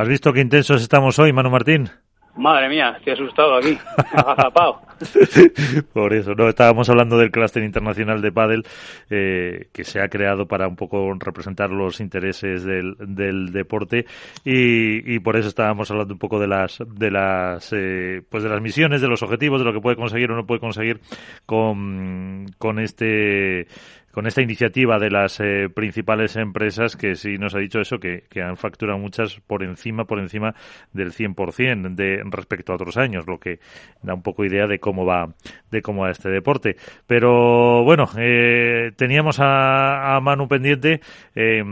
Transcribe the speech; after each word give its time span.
¿Has 0.00 0.08
visto 0.08 0.32
qué 0.32 0.40
intensos 0.40 0.80
estamos 0.80 1.18
hoy, 1.18 1.30
Manu 1.30 1.50
Martín? 1.50 1.90
Madre 2.34 2.70
mía, 2.70 2.94
estoy 2.96 3.12
asustado 3.12 3.56
aquí, 3.56 3.76
agazapado. 4.14 4.80
Por 5.92 6.14
eso, 6.14 6.34
no, 6.34 6.48
estábamos 6.48 6.88
hablando 6.88 7.18
del 7.18 7.30
clúster 7.30 7.62
internacional 7.62 8.22
de 8.22 8.32
pádel 8.32 8.62
eh, 9.10 9.68
que 9.74 9.84
se 9.84 10.00
ha 10.00 10.08
creado 10.08 10.46
para 10.46 10.68
un 10.68 10.76
poco 10.76 11.12
representar 11.18 11.68
los 11.68 12.00
intereses 12.00 12.64
del, 12.64 12.96
del 12.98 13.52
deporte 13.52 14.06
y, 14.42 15.14
y, 15.14 15.18
por 15.18 15.36
eso 15.36 15.48
estábamos 15.48 15.90
hablando 15.90 16.14
un 16.14 16.18
poco 16.18 16.38
de 16.38 16.46
las 16.46 16.78
de 16.86 17.10
las 17.10 17.70
eh, 17.74 18.22
pues 18.26 18.42
de 18.42 18.48
las 18.48 18.62
misiones, 18.62 19.02
de 19.02 19.08
los 19.08 19.22
objetivos, 19.22 19.60
de 19.60 19.66
lo 19.66 19.74
que 19.74 19.80
puede 19.80 19.96
conseguir 19.96 20.30
o 20.30 20.36
no 20.36 20.46
puede 20.46 20.60
conseguir 20.60 21.00
con, 21.44 22.46
con 22.56 22.78
este 22.78 23.66
con 24.12 24.26
esta 24.26 24.42
iniciativa 24.42 24.98
de 24.98 25.10
las 25.10 25.40
eh, 25.40 25.68
principales 25.72 26.36
empresas 26.36 26.96
que 26.96 27.14
sí 27.14 27.38
nos 27.38 27.54
ha 27.54 27.58
dicho 27.58 27.80
eso, 27.80 27.98
que, 27.98 28.24
que, 28.28 28.42
han 28.42 28.56
facturado 28.56 28.98
muchas 28.98 29.40
por 29.46 29.62
encima, 29.62 30.04
por 30.04 30.18
encima 30.18 30.54
del 30.92 31.12
100% 31.12 31.94
de 31.94 32.22
respecto 32.24 32.72
a 32.72 32.76
otros 32.76 32.96
años, 32.96 33.26
lo 33.26 33.38
que 33.38 33.60
da 34.02 34.14
un 34.14 34.22
poco 34.22 34.44
idea 34.44 34.66
de 34.66 34.78
cómo 34.78 35.04
va, 35.04 35.34
de 35.70 35.82
cómo 35.82 36.02
va 36.02 36.10
este 36.10 36.30
deporte. 36.30 36.76
Pero 37.06 37.84
bueno, 37.84 38.06
eh, 38.18 38.92
teníamos 38.96 39.38
a, 39.40 40.16
a 40.16 40.20
Manu 40.20 40.48
pendiente. 40.48 41.00
Eh, 41.34 41.62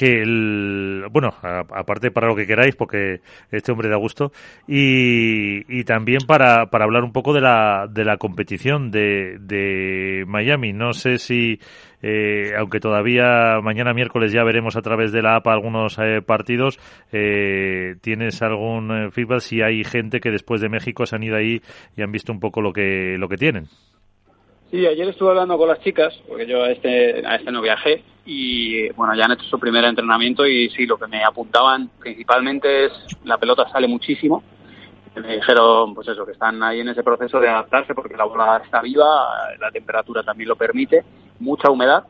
que 0.00 0.22
el, 0.22 1.04
bueno, 1.10 1.34
aparte 1.42 2.10
para 2.10 2.26
lo 2.26 2.34
que 2.34 2.46
queráis, 2.46 2.74
porque 2.74 3.20
este 3.50 3.70
hombre 3.70 3.90
da 3.90 3.96
gusto, 3.96 4.32
y, 4.66 5.60
y 5.68 5.84
también 5.84 6.20
para, 6.26 6.70
para 6.70 6.86
hablar 6.86 7.04
un 7.04 7.12
poco 7.12 7.34
de 7.34 7.42
la, 7.42 7.86
de 7.86 8.06
la 8.06 8.16
competición 8.16 8.90
de, 8.90 9.36
de 9.40 10.24
Miami. 10.26 10.72
No 10.72 10.94
sé 10.94 11.18
si, 11.18 11.60
eh, 12.00 12.52
aunque 12.56 12.80
todavía 12.80 13.60
mañana 13.62 13.92
miércoles 13.92 14.32
ya 14.32 14.42
veremos 14.42 14.74
a 14.74 14.80
través 14.80 15.12
de 15.12 15.20
la 15.20 15.36
APA 15.36 15.52
algunos 15.52 15.98
eh, 15.98 16.22
partidos, 16.22 16.78
eh, 17.12 17.96
¿tienes 18.00 18.40
algún 18.40 18.90
eh, 18.90 19.10
feedback 19.10 19.40
si 19.40 19.60
hay 19.60 19.84
gente 19.84 20.20
que 20.20 20.30
después 20.30 20.62
de 20.62 20.70
México 20.70 21.04
se 21.04 21.14
han 21.16 21.24
ido 21.24 21.36
ahí 21.36 21.60
y 21.94 22.00
han 22.00 22.10
visto 22.10 22.32
un 22.32 22.40
poco 22.40 22.62
lo 22.62 22.72
que, 22.72 23.16
lo 23.18 23.28
que 23.28 23.36
tienen? 23.36 23.66
Sí, 24.70 24.86
ayer 24.86 25.08
estuve 25.08 25.30
hablando 25.30 25.58
con 25.58 25.68
las 25.68 25.80
chicas, 25.80 26.14
porque 26.28 26.46
yo 26.46 26.62
a 26.62 26.70
este, 26.70 27.26
a 27.26 27.36
este 27.36 27.50
no 27.50 27.60
viajé, 27.60 28.04
y 28.24 28.88
bueno, 28.90 29.14
ya 29.16 29.24
han 29.24 29.32
hecho 29.32 29.44
su 29.44 29.58
primer 29.58 29.84
entrenamiento 29.84 30.46
y 30.46 30.70
sí, 30.70 30.86
lo 30.86 30.96
que 30.96 31.08
me 31.08 31.24
apuntaban 31.24 31.90
principalmente 31.98 32.84
es 32.84 32.92
la 33.24 33.38
pelota 33.38 33.68
sale 33.68 33.88
muchísimo. 33.88 34.44
Me 35.16 35.34
dijeron, 35.34 35.92
pues 35.92 36.06
eso, 36.06 36.24
que 36.24 36.32
están 36.32 36.62
ahí 36.62 36.80
en 36.80 36.88
ese 36.88 37.02
proceso 37.02 37.40
de 37.40 37.48
adaptarse 37.48 37.94
porque 37.94 38.16
la 38.16 38.24
bola 38.24 38.62
está 38.64 38.80
viva, 38.80 39.26
la 39.58 39.72
temperatura 39.72 40.22
también 40.22 40.48
lo 40.48 40.54
permite, 40.54 41.02
mucha 41.40 41.68
humedad 41.68 42.04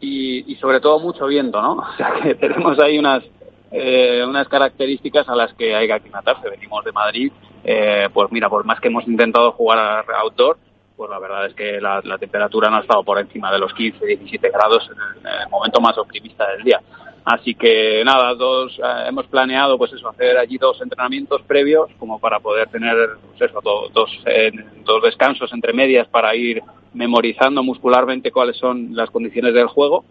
y, 0.00 0.56
sobre 0.60 0.78
todo 0.78 1.00
mucho 1.00 1.26
viento, 1.26 1.60
¿no? 1.60 1.72
O 1.90 1.96
sea 1.96 2.12
que 2.22 2.36
tenemos 2.36 2.78
ahí 2.78 2.98
unas, 2.98 3.24
eh, 3.72 4.24
unas 4.24 4.46
características 4.46 5.28
a 5.28 5.34
las 5.34 5.52
que 5.54 5.74
hay 5.74 5.88
que 5.88 5.94
aclimatarse. 5.94 6.48
Venimos 6.48 6.84
de 6.84 6.92
Madrid, 6.92 7.32
eh, 7.64 8.08
pues 8.14 8.30
mira, 8.30 8.48
por 8.48 8.64
más 8.64 8.78
que 8.78 8.86
hemos 8.86 9.08
intentado 9.08 9.50
jugar 9.50 10.04
outdoor, 10.20 10.58
pues 10.96 11.10
la 11.10 11.18
verdad 11.18 11.46
es 11.46 11.54
que 11.54 11.80
la, 11.80 12.00
temperatura 12.18 12.70
no 12.70 12.76
ha 12.76 12.80
estado 12.80 13.04
por 13.04 13.18
encima 13.18 13.52
de 13.52 13.58
los 13.58 13.72
15, 13.74 14.04
17 14.04 14.50
grados 14.50 14.88
en 14.90 14.96
el, 14.96 15.32
en 15.34 15.42
el 15.42 15.48
momento 15.48 15.80
más 15.80 15.96
optimista 15.98 16.50
del 16.52 16.64
día. 16.64 16.80
Así 17.26 17.56
que 17.56 18.04
nada, 18.04 18.34
dos, 18.34 18.78
eh, 18.78 19.08
hemos 19.08 19.26
planeado 19.26 19.76
pues 19.76 19.92
eso, 19.92 20.08
hacer 20.08 20.38
allí 20.38 20.58
dos 20.58 20.80
entrenamientos 20.80 21.42
previos 21.42 21.90
como 21.98 22.20
para 22.20 22.38
poder 22.38 22.68
tener 22.68 22.94
pues 23.26 23.50
eso, 23.50 23.60
do, 23.60 23.88
dos, 23.92 24.08
eh, 24.26 24.52
dos 24.84 25.02
descansos 25.02 25.52
entre 25.52 25.72
medias 25.72 26.06
para 26.06 26.36
ir 26.36 26.62
memorizando 26.94 27.64
muscularmente 27.64 28.30
cuáles 28.30 28.56
son 28.56 28.94
las 28.94 29.10
condiciones 29.10 29.54
del 29.54 29.66
juego. 29.66 30.04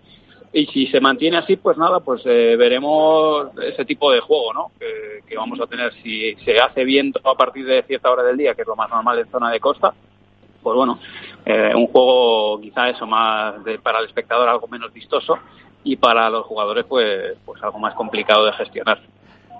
Y 0.52 0.66
si 0.68 0.88
se 0.88 1.00
mantiene 1.00 1.38
así, 1.38 1.56
pues 1.56 1.78
nada, 1.78 2.02
pues 2.02 2.22
eh, 2.26 2.58
veremos 2.58 3.48
ese 3.62 3.86
tipo 3.86 4.12
de 4.12 4.20
juego, 4.20 4.54
¿no? 4.54 4.72
Que, 4.78 5.22
que 5.26 5.38
vamos 5.38 5.60
a 5.62 5.68
tener 5.68 5.94
si 6.04 6.36
se 6.44 6.60
hace 6.60 6.84
viento 6.84 7.22
a 7.24 7.36
partir 7.36 7.66
de 7.66 7.84
cierta 7.84 8.12
hora 8.12 8.24
del 8.24 8.38
día, 8.38 8.56
que 8.56 8.64
es 8.64 8.68
lo 8.68 8.76
más 8.76 8.90
normal 8.90 9.20
en 9.20 9.32
zona 9.32 9.52
de 9.52 9.62
costa, 9.62 9.94
pues 10.66 10.76
bueno, 10.76 10.98
eh, 11.46 11.76
un 11.76 11.86
juego 11.86 12.60
quizá 12.60 12.90
eso 12.90 13.06
más 13.06 13.64
de, 13.64 13.78
para 13.78 14.00
el 14.00 14.06
espectador 14.06 14.50
algo 14.50 14.68
menos 14.68 14.92
vistoso 14.92 15.38
y 15.84 15.96
para 15.96 16.28
los 16.32 16.44
jugadores 16.48 16.86
pues 16.90 17.38
pues 17.46 17.62
algo 17.62 17.78
más 17.78 17.94
complicado 17.94 18.46
de 18.46 18.54
gestionar. 18.54 19.00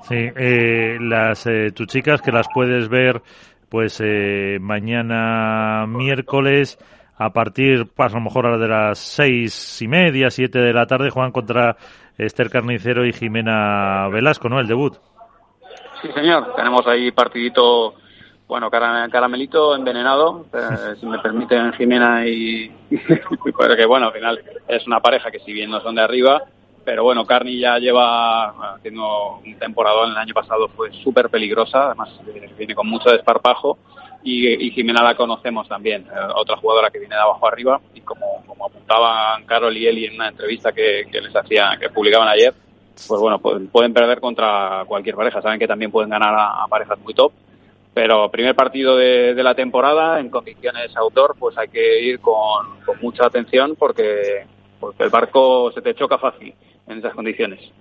Sí, 0.02 0.16
eh, 0.36 0.98
las 1.00 1.46
eh, 1.46 1.72
tus 1.76 1.86
chicas 1.86 2.24
que 2.24 2.32
las 2.32 2.48
puedes 2.52 2.90
ver 2.90 3.22
pues 3.70 4.02
eh, 4.04 4.58
mañana 4.60 5.86
miércoles 5.88 6.80
a 7.18 7.30
partir 7.30 7.86
pues, 7.96 8.12
a 8.12 8.18
lo 8.18 8.24
mejor 8.24 8.48
a 8.48 8.58
de 8.58 8.68
las 8.68 8.98
seis 8.98 9.80
y 9.84 9.88
media 9.88 10.32
siete 10.32 10.58
de 10.58 10.74
la 10.74 10.88
tarde 10.88 11.12
juegan 11.12 11.32
contra 11.32 11.78
Esther 12.18 12.50
Carnicero 12.50 13.06
y 13.06 13.14
Jimena 13.14 14.08
Velasco, 14.08 14.50
¿no? 14.50 14.60
El 14.60 14.68
debut. 14.68 14.96
Sí, 16.02 16.08
señor. 16.16 16.56
Tenemos 16.56 16.88
ahí 16.88 17.12
partidito 17.12 17.94
bueno, 18.48 18.70
caramelito 18.70 19.76
envenenado, 19.76 20.46
eh, 20.54 20.96
si 21.00 21.06
me 21.06 21.20
permiten 21.20 21.74
Jimena 21.74 22.28
y, 22.28 22.72
porque 23.58 23.86
bueno, 23.86 24.08
al 24.08 24.14
final 24.14 24.44
es 24.68 24.86
una 24.86 25.00
pareja 25.00 25.32
que 25.32 25.40
si 25.40 25.52
bien 25.52 25.72
no 25.72 25.82
son 25.82 25.96
de 25.96 26.02
arriba, 26.02 26.44
pero 26.84 27.04
bueno, 27.04 27.26
Carni 27.26 27.60
ya 27.60 27.80
lleva 27.80 28.76
haciendo 28.76 29.40
un 29.44 29.58
temporada 29.58 30.06
el 30.06 30.16
año 30.16 30.34
pasado 30.34 30.68
fue 30.70 30.92
súper 31.04 31.30
peligrosa, 31.30 31.88
además 31.88 32.10
eh, 32.28 32.54
viene 32.58 32.76
con 32.76 32.88
mucho 32.88 33.10
desparpajo 33.10 33.80
y, 34.24 34.48
y, 34.48 34.72
Jimena 34.72 35.04
la 35.04 35.16
conocemos 35.16 35.68
también, 35.68 36.04
eh, 36.04 36.28
otra 36.36 36.58
jugadora 36.58 36.92
que 36.92 37.00
viene 37.00 37.16
de 37.16 37.22
abajo 37.22 37.48
arriba 37.48 37.82
y 37.96 38.02
como, 38.02 38.44
como 38.46 38.68
apuntaban 38.68 39.44
Carol 39.46 39.76
y 39.76 39.88
Eli 39.88 40.06
en 40.06 40.16
una 40.16 40.30
entrevista 40.30 40.72
que, 40.72 41.08
que 41.12 41.22
les 41.22 41.36
hacía, 41.36 41.78
que 41.80 41.90
publicaban 41.90 42.28
ayer, 42.28 42.54
pues 43.08 43.20
bueno, 43.20 43.40
pueden, 43.40 43.68
pueden 43.68 43.94
perder 43.94 44.20
contra 44.20 44.84
cualquier 44.86 45.16
pareja, 45.16 45.42
saben 45.42 45.60
que 45.60 45.68
también 45.68 45.92
pueden 45.92 46.12
ganar 46.12 46.34
a, 46.34 46.64
a 46.64 46.68
parejas 46.68 47.00
muy 47.00 47.16
top 47.16 47.32
pero 47.96 48.30
primer 48.30 48.56
partido 48.56 48.98
de, 48.98 49.34
de, 49.34 49.42
la 49.42 49.56
temporada 49.56 50.20
en 50.20 50.30
condiciones 50.30 50.94
outdoor 50.98 51.34
pues 51.40 51.58
hay 51.58 51.70
que 51.70 52.02
ir 52.02 52.20
con, 52.20 52.68
mucha 53.02 53.26
atención 53.26 53.76
porque 53.80 54.46
porque 54.82 55.06
el 55.06 55.10
barco 55.10 55.72
se 55.72 55.82
te 55.82 55.96
choca 55.96 56.18
fácil 56.18 56.54
en 56.88 56.98
esas 56.98 57.14
condiciones. 57.14 57.72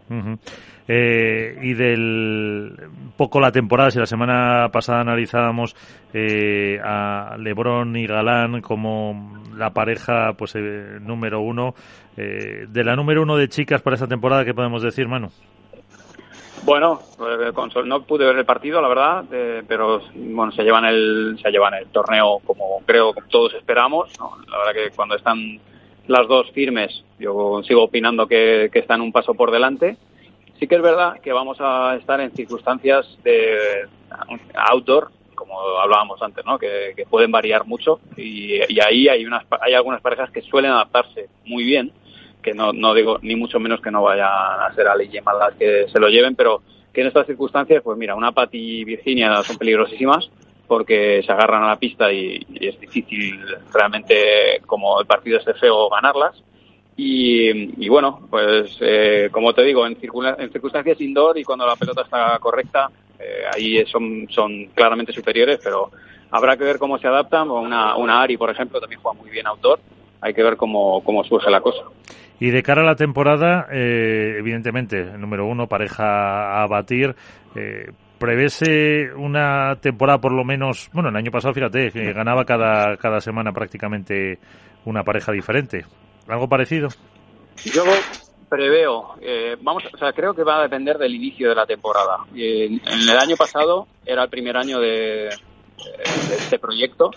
Eh, 0.86 1.58
y 1.62 1.74
del 1.74 2.76
poco 3.16 3.40
la 3.40 3.50
temporada, 3.50 3.90
si 3.90 3.98
la 3.98 4.06
semana 4.06 4.68
pasada 4.70 5.00
analizábamos 5.00 5.74
eh, 6.12 6.78
a 6.82 7.36
Lebron 7.36 7.96
y 7.96 8.06
Galán 8.06 8.60
como 8.60 9.42
la 9.56 9.70
pareja 9.70 10.34
pues 10.38 10.54
eh, 10.54 10.98
número 11.00 11.40
uno, 11.40 11.74
eh, 12.16 12.66
de 12.68 12.84
la 12.84 12.94
número 12.94 13.22
uno 13.22 13.36
de 13.36 13.48
chicas 13.48 13.82
para 13.82 13.94
esta 13.94 14.06
temporada, 14.06 14.44
¿qué 14.44 14.54
podemos 14.54 14.82
decir, 14.82 15.08
Manu? 15.08 15.28
Bueno, 16.64 16.98
no 17.84 18.02
pude 18.04 18.24
ver 18.24 18.36
el 18.38 18.46
partido, 18.46 18.80
la 18.80 18.88
verdad, 18.88 19.24
eh, 19.30 19.62
pero 19.68 20.00
bueno, 20.14 20.50
se 20.52 20.62
llevan 20.62 20.86
el 20.86 21.38
se 21.42 21.50
llevan 21.50 21.74
el 21.74 21.88
torneo 21.88 22.40
como 22.46 22.80
creo 22.86 23.12
que 23.12 23.20
todos 23.28 23.52
esperamos. 23.52 24.10
¿no? 24.18 24.38
La 24.50 24.58
verdad 24.58 24.72
que 24.72 24.96
cuando 24.96 25.14
están 25.14 25.60
las 26.06 26.26
dos 26.26 26.50
firmes, 26.52 27.04
yo 27.18 27.62
sigo 27.64 27.82
opinando 27.82 28.26
que, 28.26 28.70
que 28.72 28.78
están 28.78 29.02
un 29.02 29.12
paso 29.12 29.34
por 29.34 29.50
delante. 29.50 29.98
Sí 30.58 30.66
que 30.66 30.76
es 30.76 30.82
verdad 30.82 31.20
que 31.20 31.34
vamos 31.34 31.58
a 31.60 31.96
estar 31.96 32.18
en 32.20 32.32
circunstancias 32.32 33.18
de 33.22 33.86
outdoor, 34.54 35.10
como 35.34 35.60
hablábamos 35.78 36.22
antes, 36.22 36.46
¿no? 36.46 36.58
Que, 36.58 36.94
que 36.96 37.04
pueden 37.04 37.30
variar 37.30 37.66
mucho 37.66 38.00
y, 38.16 38.54
y 38.72 38.80
ahí 38.80 39.08
hay 39.08 39.26
unas 39.26 39.44
hay 39.60 39.74
algunas 39.74 40.00
parejas 40.00 40.30
que 40.30 40.40
suelen 40.40 40.70
adaptarse 40.70 41.28
muy 41.44 41.64
bien 41.64 41.92
que 42.44 42.54
no, 42.54 42.72
no 42.72 42.94
digo 42.94 43.18
ni 43.22 43.34
mucho 43.34 43.58
menos 43.58 43.80
que 43.80 43.90
no 43.90 44.02
vayan 44.02 44.28
a 44.28 44.72
ser 44.74 44.86
Ali 44.86 45.08
y 45.10 45.16
las 45.16 45.54
que 45.58 45.86
se 45.90 45.98
lo 45.98 46.08
lleven, 46.08 46.36
pero 46.36 46.62
que 46.92 47.00
en 47.00 47.08
estas 47.08 47.26
circunstancias, 47.26 47.82
pues 47.82 47.98
mira, 47.98 48.14
una 48.14 48.32
Pati 48.32 48.84
Virginia 48.84 49.42
son 49.42 49.56
peligrosísimas 49.56 50.30
porque 50.68 51.22
se 51.24 51.32
agarran 51.32 51.64
a 51.64 51.68
la 51.68 51.78
pista 51.78 52.12
y, 52.12 52.46
y 52.48 52.68
es 52.68 52.78
difícil 52.78 53.40
realmente, 53.72 54.60
como 54.66 55.00
el 55.00 55.06
partido 55.06 55.38
esté 55.38 55.54
feo, 55.54 55.88
ganarlas. 55.88 56.42
Y, 56.96 57.84
y 57.84 57.88
bueno, 57.88 58.26
pues 58.30 58.76
eh, 58.80 59.28
como 59.32 59.52
te 59.52 59.62
digo, 59.62 59.86
en, 59.86 59.98
en, 60.38 60.52
circunstancias 60.52 61.00
indoor 61.00 61.36
y 61.36 61.44
cuando 61.44 61.66
la 61.66 61.74
pelota 61.76 62.02
está 62.02 62.38
correcta, 62.38 62.90
eh, 63.18 63.44
ahí 63.52 63.84
son, 63.86 64.28
son 64.30 64.66
claramente 64.74 65.12
superiores, 65.12 65.58
pero 65.62 65.90
habrá 66.30 66.56
que 66.56 66.64
ver 66.64 66.78
cómo 66.78 66.98
se 66.98 67.08
adaptan. 67.08 67.50
Una, 67.50 67.96
una 67.96 68.22
Ari, 68.22 68.36
por 68.36 68.50
ejemplo, 68.50 68.80
también 68.80 69.00
juega 69.00 69.20
muy 69.20 69.30
bien 69.30 69.46
outdoor. 69.46 69.80
Hay 70.24 70.32
que 70.32 70.42
ver 70.42 70.56
cómo, 70.56 71.04
cómo 71.04 71.22
surge 71.22 71.50
la 71.50 71.60
cosa. 71.60 71.82
Y 72.40 72.50
de 72.50 72.62
cara 72.62 72.80
a 72.80 72.86
la 72.86 72.96
temporada, 72.96 73.66
eh, 73.70 74.36
evidentemente, 74.38 75.04
número 75.18 75.46
uno, 75.46 75.66
pareja 75.66 76.62
a 76.62 76.66
batir. 76.66 77.14
Eh, 77.54 77.92
¿Prevese 78.18 79.12
una 79.14 79.76
temporada 79.82 80.18
por 80.18 80.32
lo 80.32 80.42
menos, 80.42 80.88
bueno, 80.94 81.10
el 81.10 81.16
año 81.16 81.30
pasado, 81.30 81.52
fíjate, 81.52 81.90
que 81.90 82.14
ganaba 82.14 82.46
cada, 82.46 82.96
cada 82.96 83.20
semana 83.20 83.52
prácticamente 83.52 84.38
una 84.86 85.04
pareja 85.04 85.30
diferente? 85.30 85.84
¿Algo 86.26 86.48
parecido? 86.48 86.88
Yo 87.62 87.84
preveo, 88.48 89.16
eh, 89.20 89.56
vamos, 89.60 89.82
o 89.92 89.98
sea, 89.98 90.12
creo 90.12 90.32
que 90.32 90.42
va 90.42 90.60
a 90.60 90.62
depender 90.62 90.96
del 90.96 91.14
inicio 91.14 91.50
de 91.50 91.54
la 91.54 91.66
temporada. 91.66 92.20
En, 92.34 92.80
en 92.80 93.08
el 93.10 93.18
año 93.18 93.36
pasado 93.36 93.86
era 94.06 94.22
el 94.22 94.30
primer 94.30 94.56
año 94.56 94.80
de 94.80 95.28
este 95.76 96.58
proyecto 96.58 97.10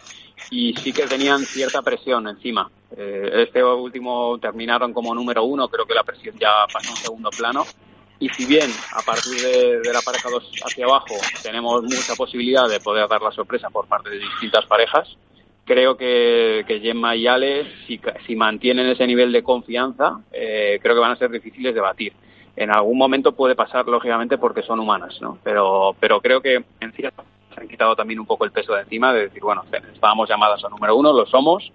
y 0.51 0.73
sí 0.75 0.93
que 0.93 1.07
tenían 1.07 1.39
cierta 1.45 1.81
presión 1.81 2.27
encima. 2.27 2.69
Eh, 2.95 3.43
este 3.47 3.63
último 3.63 4.37
terminaron 4.39 4.93
como 4.93 5.13
número 5.13 5.43
uno, 5.43 5.67
creo 5.67 5.85
que 5.85 5.93
la 5.93 6.03
presión 6.03 6.35
ya 6.39 6.65
pasó 6.71 6.89
a 6.89 6.91
un 6.91 6.97
segundo 6.97 7.29
plano 7.31 7.65
Y 8.19 8.29
si 8.29 8.45
bien 8.45 8.69
a 8.93 9.01
partir 9.01 9.33
de, 9.41 9.93
la 9.93 10.01
pareja 10.01 10.29
2 10.29 10.51
hacia 10.65 10.85
abajo 10.85 11.15
tenemos 11.43 11.83
mucha 11.83 12.15
posibilidad 12.15 12.67
de 12.67 12.79
poder 12.79 13.07
dar 13.07 13.21
la 13.21 13.31
sorpresa 13.31 13.69
por 13.69 13.87
parte 13.87 14.09
de 14.09 14.19
distintas 14.19 14.65
parejas, 14.65 15.17
creo 15.65 15.97
que, 15.97 16.63
que 16.67 16.79
Gemma 16.79 17.15
y 17.15 17.27
Ale, 17.27 17.67
si, 17.85 17.99
si 18.25 18.35
mantienen 18.35 18.87
ese 18.87 19.05
nivel 19.05 19.31
de 19.31 19.43
confianza, 19.43 20.21
eh, 20.31 20.79
creo 20.81 20.95
que 20.95 21.01
van 21.01 21.11
a 21.11 21.17
ser 21.17 21.29
difíciles 21.29 21.75
de 21.75 21.81
batir. 21.81 22.13
En 22.55 22.71
algún 22.71 22.97
momento 22.97 23.33
puede 23.33 23.53
pasar, 23.53 23.85
lógicamente, 23.85 24.39
porque 24.39 24.63
son 24.63 24.79
humanas, 24.79 25.21
¿no? 25.21 25.37
Pero, 25.43 25.95
pero 25.99 26.19
creo 26.21 26.41
que 26.41 26.63
en 26.79 26.91
cierta 26.93 27.23
han 27.57 27.67
quitado 27.67 27.95
también 27.95 28.19
un 28.19 28.25
poco 28.25 28.45
el 28.45 28.51
peso 28.51 28.73
de 28.73 28.81
encima 28.81 29.13
de 29.13 29.23
decir, 29.23 29.41
bueno, 29.41 29.63
estábamos 29.93 30.29
llamadas 30.29 30.63
a 30.63 30.69
número 30.69 30.95
uno, 30.95 31.11
lo 31.13 31.25
somos, 31.25 31.71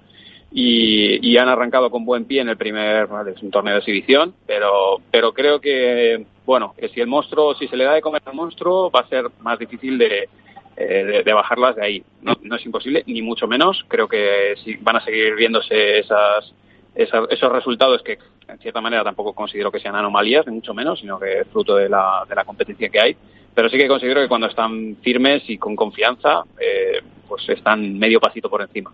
y, 0.55 1.37
han 1.39 1.49
arrancado 1.49 1.91
con 1.91 2.05
buen 2.05 2.27
pie 2.27 2.43
en 2.43 2.49
el 2.51 2.57
primer, 2.57 3.09
torneo 3.51 3.75
de 3.75 3.81
exhibición, 3.81 4.35
pero, 4.47 5.01
pero 5.11 5.33
creo 5.33 5.61
que, 5.61 6.27
bueno, 6.45 6.75
que 6.79 6.89
si 6.91 7.01
el 7.01 7.07
monstruo, 7.07 7.55
si 7.55 7.69
se 7.69 7.77
le 7.77 7.85
da 7.85 7.95
de 7.95 8.03
comer 8.03 8.23
al 8.27 8.35
monstruo, 8.35 8.91
va 8.91 9.01
a 9.01 9.09
ser 9.09 9.31
más 9.41 9.59
difícil 9.59 9.97
de, 9.97 10.29
eh, 10.77 11.23
de, 11.25 11.33
bajarlas 11.33 11.77
de 11.77 11.85
ahí. 11.85 12.05
No, 12.21 12.35
no, 12.43 12.57
es 12.57 12.67
imposible, 12.67 13.03
ni 13.07 13.23
mucho 13.23 13.47
menos. 13.47 13.85
Creo 13.89 14.07
que 14.07 14.55
si 14.63 14.77
van 14.77 14.97
a 14.97 15.05
seguir 15.05 15.35
viéndose 15.37 16.01
esas, 16.01 16.53
esos 16.95 17.53
resultados 17.53 18.03
que 18.03 18.19
en 18.47 18.59
cierta 18.59 18.81
manera 18.81 19.03
tampoco 19.03 19.33
considero 19.33 19.73
que 19.73 19.81
sean 19.81 19.97
anomalías, 19.97 20.47
ni 20.47 20.55
mucho 20.55 20.75
menos, 20.75 21.01
sino 21.01 21.19
que 21.19 21.41
es 21.41 21.49
fruto 21.49 21.77
de 21.77 21.89
la, 21.89 22.25
de 22.29 22.35
la 22.35 22.45
competencia 22.45 22.91
que 22.91 23.01
hay. 23.01 23.17
Pero 23.55 23.69
sí 23.69 23.77
que 23.77 23.89
considero 23.89 24.21
que 24.21 24.29
cuando 24.29 24.47
están 24.47 24.97
firmes 25.03 25.43
y 25.49 25.59
con 25.59 25.77
confianza, 25.77 26.43
eh, 26.59 27.03
pues 27.29 27.49
están 27.49 27.99
medio 27.99 28.21
pasito 28.21 28.49
por 28.49 28.63
encima. 28.63 28.93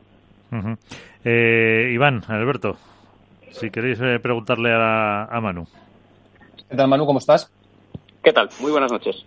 eh, 1.25 1.90
Iván, 1.93 2.22
Alberto, 2.28 2.76
si 3.52 3.70
queréis 3.70 4.00
eh, 4.00 4.19
preguntarle 4.20 4.72
a, 4.72 5.25
a 5.25 5.40
Manu. 5.40 5.66
¿Qué 6.69 6.76
tal, 6.76 6.88
Manu? 6.88 7.06
¿Cómo 7.06 7.19
estás? 7.19 7.50
¿Qué 8.22 8.32
tal? 8.32 8.49
Muy 8.60 8.72
buenas 8.72 8.90
noches. 8.93 9.25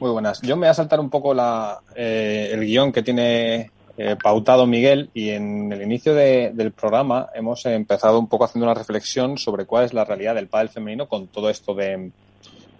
Muy 0.00 0.10
buenas. 0.10 0.42
Yo 0.42 0.56
me 0.56 0.60
voy 0.60 0.68
a 0.68 0.74
saltar 0.74 1.00
un 1.00 1.08
poco 1.08 1.32
la, 1.34 1.78
eh, 1.96 2.50
el 2.52 2.60
guion 2.60 2.92
que 2.92 3.02
tiene 3.02 3.70
eh, 3.96 4.16
pautado 4.22 4.66
Miguel 4.66 5.08
y 5.14 5.30
en 5.30 5.72
el 5.72 5.82
inicio 5.82 6.14
de, 6.14 6.50
del 6.52 6.72
programa 6.72 7.28
hemos 7.34 7.64
empezado 7.66 8.18
un 8.18 8.28
poco 8.28 8.44
haciendo 8.44 8.66
una 8.66 8.74
reflexión 8.74 9.38
sobre 9.38 9.66
cuál 9.66 9.84
es 9.84 9.94
la 9.94 10.04
realidad 10.04 10.34
del 10.34 10.48
pádel 10.48 10.68
femenino 10.68 11.06
con 11.08 11.28
todo 11.28 11.48
esto 11.48 11.74
de, 11.74 12.10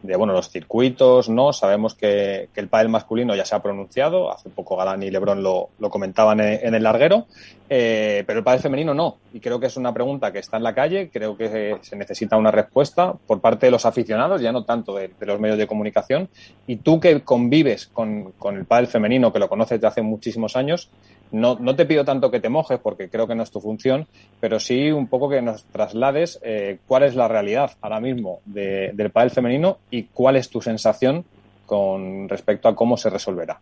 de 0.04 0.16
bueno, 0.16 0.34
los 0.34 0.50
circuitos, 0.50 1.30
¿no? 1.30 1.54
Sabemos 1.54 1.94
que, 1.94 2.50
que, 2.52 2.60
el 2.60 2.68
pádel 2.68 2.90
masculino 2.90 3.34
ya 3.34 3.46
se 3.46 3.54
ha 3.54 3.62
pronunciado, 3.62 4.30
hace 4.30 4.50
poco 4.50 4.76
Galán 4.76 5.02
y 5.02 5.10
Lebron 5.10 5.42
lo, 5.42 5.70
lo 5.78 5.88
comentaban 5.88 6.40
en, 6.40 6.74
el 6.74 6.82
larguero, 6.82 7.26
eh, 7.70 8.22
pero 8.26 8.40
el 8.40 8.44
pádel 8.44 8.60
femenino 8.60 8.92
no. 8.92 9.16
Y 9.34 9.40
creo 9.40 9.58
que 9.58 9.66
es 9.66 9.76
una 9.76 9.92
pregunta 9.92 10.30
que 10.30 10.38
está 10.38 10.58
en 10.58 10.62
la 10.62 10.76
calle, 10.76 11.10
creo 11.12 11.36
que 11.36 11.76
se 11.82 11.96
necesita 11.96 12.36
una 12.36 12.52
respuesta 12.52 13.14
por 13.26 13.40
parte 13.40 13.66
de 13.66 13.72
los 13.72 13.84
aficionados, 13.84 14.40
ya 14.40 14.52
no 14.52 14.64
tanto 14.64 14.94
de, 14.94 15.10
los 15.18 15.40
medios 15.40 15.58
de 15.58 15.66
comunicación. 15.66 16.28
Y 16.68 16.76
tú 16.76 17.00
que 17.00 17.20
convives 17.22 17.88
con, 17.88 18.30
con 18.38 18.56
el 18.56 18.64
pádel 18.64 18.86
femenino, 18.86 19.32
que 19.32 19.40
lo 19.40 19.48
conoces 19.48 19.80
de 19.80 19.88
hace 19.88 20.02
muchísimos 20.02 20.54
años, 20.54 20.88
no, 21.32 21.58
no, 21.58 21.74
te 21.74 21.84
pido 21.84 22.04
tanto 22.04 22.30
que 22.30 22.38
te 22.38 22.48
mojes 22.48 22.78
porque 22.78 23.08
creo 23.08 23.26
que 23.26 23.34
no 23.34 23.42
es 23.42 23.50
tu 23.50 23.60
función, 23.60 24.06
pero 24.38 24.60
sí 24.60 24.92
un 24.92 25.08
poco 25.08 25.28
que 25.28 25.42
nos 25.42 25.64
traslades 25.64 26.38
eh, 26.44 26.78
cuál 26.86 27.02
es 27.02 27.16
la 27.16 27.26
realidad 27.26 27.72
ahora 27.80 27.98
mismo 27.98 28.38
de, 28.44 28.92
del 28.94 29.10
pádel 29.10 29.32
femenino 29.32 29.78
y 29.90 30.04
cuál 30.04 30.36
es 30.36 30.48
tu 30.48 30.62
sensación 30.62 31.24
con 31.66 32.28
respecto 32.28 32.68
a 32.68 32.76
cómo 32.76 32.96
se 32.96 33.10
resolverá. 33.10 33.58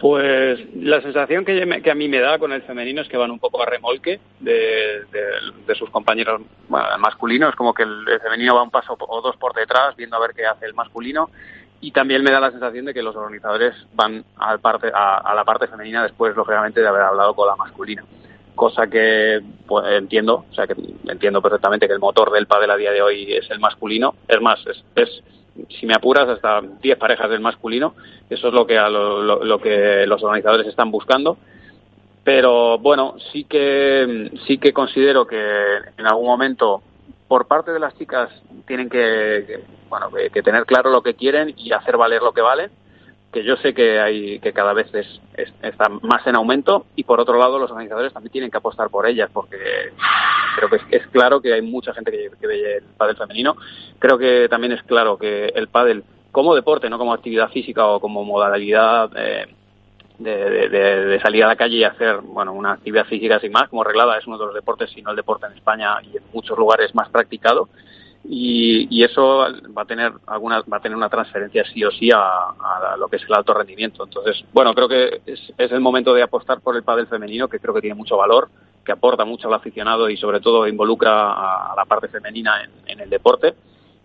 Pues 0.00 0.58
la 0.74 1.00
sensación 1.00 1.44
que, 1.44 1.62
a 1.62 1.94
mí 1.94 2.08
me 2.08 2.18
da 2.18 2.38
con 2.38 2.52
el 2.52 2.62
femenino 2.62 3.00
es 3.00 3.08
que 3.08 3.16
van 3.16 3.30
un 3.30 3.38
poco 3.38 3.62
a 3.62 3.66
remolque 3.66 4.20
de, 4.40 5.04
sus 5.78 5.88
compañeros 5.90 6.42
masculinos, 6.68 7.54
como 7.54 7.72
que 7.72 7.84
el, 7.84 8.04
femenino 8.20 8.56
va 8.56 8.62
un 8.62 8.70
paso 8.70 8.96
o 8.98 9.22
dos 9.22 9.36
por 9.36 9.54
detrás 9.54 9.94
viendo 9.96 10.16
a 10.16 10.20
ver 10.20 10.32
qué 10.34 10.46
hace 10.46 10.66
el 10.66 10.74
masculino 10.74 11.30
y 11.80 11.92
también 11.92 12.22
me 12.22 12.32
da 12.32 12.40
la 12.40 12.50
sensación 12.50 12.86
de 12.86 12.94
que 12.94 13.02
los 13.02 13.14
organizadores 13.14 13.74
van 13.94 14.24
al 14.36 14.58
parte, 14.58 14.90
a, 14.92 15.18
a, 15.18 15.34
la 15.34 15.44
parte 15.44 15.68
femenina 15.68 16.02
después, 16.02 16.34
lógicamente, 16.34 16.80
de 16.80 16.88
haber 16.88 17.02
hablado 17.02 17.34
con 17.34 17.46
la 17.46 17.56
masculina. 17.56 18.02
Cosa 18.54 18.86
que 18.86 19.42
pues, 19.66 19.84
entiendo, 19.98 20.46
o 20.50 20.54
sea, 20.54 20.66
que 20.66 20.74
entiendo 21.08 21.42
perfectamente 21.42 21.86
que 21.86 21.92
el 21.92 21.98
motor 21.98 22.32
del 22.32 22.46
pádel 22.46 22.70
a 22.70 22.76
día 22.76 22.90
de 22.90 23.02
hoy 23.02 23.32
es 23.32 23.50
el 23.50 23.60
masculino. 23.60 24.14
Es 24.26 24.40
más, 24.40 24.64
es, 24.66 24.82
es 24.96 25.22
si 25.68 25.86
me 25.86 25.94
apuras, 25.94 26.28
hasta 26.28 26.60
10 26.60 26.98
parejas 26.98 27.30
del 27.30 27.40
masculino. 27.40 27.94
Eso 28.28 28.48
es 28.48 28.54
lo 28.54 28.66
que, 28.66 28.78
a 28.78 28.88
lo, 28.88 29.58
que 29.58 30.06
los 30.06 30.22
organizadores 30.22 30.66
están 30.66 30.90
buscando 30.90 31.36
pero 32.24 32.78
bueno 32.78 33.16
sí 33.30 33.44
que 33.44 34.30
sí 34.46 34.56
que 34.56 34.72
considero 34.72 35.26
que 35.26 35.36
en 35.98 36.06
algún 36.06 36.24
momento 36.24 36.82
por 37.28 37.46
parte 37.46 37.70
de 37.70 37.80
las 37.80 37.96
chicas 37.98 38.30
tienen 38.66 38.88
que, 38.88 39.60
bueno, 39.88 40.10
que, 40.10 40.30
que, 40.30 40.42
tener 40.42 40.64
claro 40.66 40.90
lo 40.90 41.02
que 41.02 41.14
quieren 41.14 41.52
y 41.56 41.72
hacer 41.72 41.96
valer 41.96 42.22
lo 42.22 42.32
que 42.32 42.40
valen, 42.40 42.70
que 43.32 43.42
yo 43.42 43.56
sé 43.56 43.74
que 43.74 43.98
hay 43.98 44.38
que 44.38 44.52
cada 44.52 44.72
vez 44.72 44.94
es, 44.94 45.20
es, 45.36 45.52
está 45.62 45.88
más 45.88 46.24
en 46.26 46.36
aumento 46.36 46.86
y 46.94 47.04
por 47.04 47.20
otro 47.20 47.38
lado 47.38 47.58
los 47.58 47.70
organizadores 47.70 48.12
también 48.12 48.32
tienen 48.32 48.50
que 48.50 48.58
apostar 48.58 48.88
por 48.90 49.06
ellas 49.06 49.28
porque 49.32 49.56
creo 50.56 50.70
que 50.70 50.96
es, 50.96 51.06
claro 51.08 51.40
que 51.40 51.52
hay 51.52 51.62
mucha 51.62 51.92
gente 51.94 52.10
que, 52.10 52.46
ve 52.46 52.76
el 52.76 52.84
pádel 52.96 53.16
femenino. 53.16 53.56
Creo 53.98 54.18
que 54.18 54.48
también 54.48 54.72
es 54.72 54.82
claro 54.82 55.18
que 55.18 55.46
el 55.46 55.68
pádel 55.68 56.04
como 56.32 56.54
deporte, 56.54 56.90
no 56.90 56.98
como 56.98 57.12
actividad 57.12 57.50
física 57.50 57.86
o 57.86 58.00
como 58.00 58.24
modalidad 58.24 59.10
eh, 59.16 59.46
de, 60.18 61.20
salir 61.22 61.44
a 61.44 61.48
la 61.48 61.56
calle 61.56 61.76
y 61.76 61.84
hacer 61.84 62.18
bueno 62.22 62.52
una 62.52 62.72
actividad 62.72 63.06
física 63.06 63.40
sin 63.40 63.52
más 63.52 63.68
como 63.68 63.84
reglada 63.84 64.18
es 64.18 64.26
uno 64.26 64.38
de 64.38 64.46
los 64.46 64.54
deportes 64.54 64.90
si 64.90 65.02
no 65.02 65.10
el 65.10 65.16
deporte 65.16 65.46
en 65.46 65.52
España 65.52 65.96
y 66.02 66.16
en 66.16 66.22
muchos 66.32 66.56
lugares 66.56 66.94
más 66.94 67.08
practicado 67.08 67.68
y, 68.26 68.86
y 68.90 69.04
eso 69.04 69.46
va 69.76 69.82
a 69.82 69.84
tener 69.84 70.12
alguna 70.26 70.62
va 70.62 70.78
a 70.78 70.80
tener 70.80 70.96
una 70.96 71.08
transferencia 71.08 71.64
sí 71.72 71.84
o 71.84 71.90
sí 71.90 72.10
a, 72.10 72.18
a 72.18 72.96
lo 72.96 73.08
que 73.08 73.16
es 73.16 73.22
el 73.24 73.34
alto 73.34 73.52
rendimiento 73.52 74.04
entonces 74.04 74.44
bueno 74.52 74.74
creo 74.74 74.88
que 74.88 75.20
es, 75.26 75.52
el 75.58 75.80
momento 75.80 76.14
de 76.14 76.22
apostar 76.22 76.60
por 76.60 76.76
el 76.76 76.82
pádel 76.82 77.06
femenino 77.06 77.48
que 77.48 77.58
creo 77.58 77.74
que 77.74 77.82
tiene 77.82 77.94
mucho 77.94 78.16
valor 78.16 78.48
que 78.84 78.92
aporta 78.92 79.24
mucho 79.24 79.48
al 79.48 79.54
aficionado 79.54 80.08
y 80.08 80.16
sobre 80.16 80.40
todo 80.40 80.66
involucra 80.66 81.32
a, 81.32 81.74
la 81.76 81.84
parte 81.84 82.08
femenina 82.08 82.62
en, 82.86 83.00
el 83.00 83.10
deporte 83.10 83.54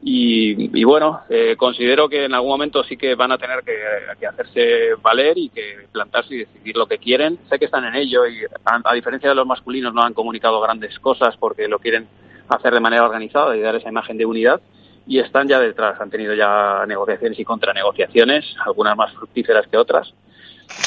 y, 0.02 0.80
y 0.80 0.84
bueno, 0.86 1.22
eh, 1.30 1.56
considero 1.58 2.08
que 2.08 2.24
en 2.24 2.34
algún 2.34 2.52
momento 2.52 2.84
sí 2.86 2.96
que 2.96 3.16
van 3.16 3.34
a 3.34 3.38
tener 3.38 3.64
que, 3.64 4.26
hacerse 4.26 4.96
valer 5.02 5.38
y 5.38 5.50
que 5.50 5.88
plantarse 5.92 6.36
y 6.36 6.38
decidir 6.40 6.78
lo 6.78 6.88
que 6.88 7.00
quieren. 7.00 7.38
Sé 7.50 7.60
que 7.60 7.66
están 7.66 7.84
en 7.84 7.96
ello 7.96 8.26
y 8.26 8.40
a, 8.64 8.94
diferencia 8.94 9.28
de 9.28 9.36
los 9.36 9.46
masculinos 9.46 9.94
no 9.94 10.02
han 10.02 10.14
comunicado 10.14 10.62
grandes 10.62 10.98
cosas 11.00 11.36
porque 11.36 11.68
lo 11.68 11.80
quieren 11.80 12.08
hacer 12.50 12.74
de 12.74 12.80
manera 12.80 13.06
organizada 13.06 13.56
y 13.56 13.62
dar 13.62 13.76
esa 13.76 13.90
imagen 13.90 14.18
de 14.18 14.26
unidad 14.26 14.62
y 15.08 15.20
están 15.20 15.48
ya 15.48 15.60
detrás. 15.60 16.00
Han 16.02 16.10
tenido 16.10 16.34
ya 16.34 16.86
negociaciones 16.88 17.40
y 17.40 17.46
contranegociaciones, 17.46 18.46
algunas 18.66 18.96
más 18.96 19.14
fructíferas 19.14 19.68
que 19.68 19.78
otras 19.78 20.14